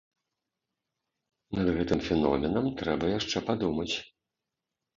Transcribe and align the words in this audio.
Над 1.59 1.67
гэтым 1.75 1.99
феноменам 2.09 2.65
трэба 2.81 3.13
яшчэ 3.19 3.47
падумаць. 3.53 3.89